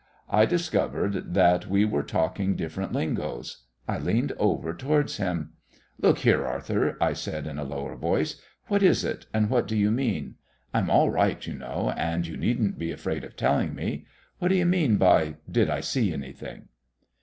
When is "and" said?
9.31-9.47, 11.95-12.25